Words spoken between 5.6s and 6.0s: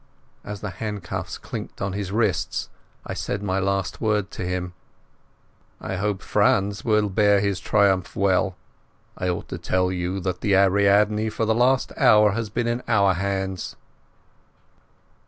"I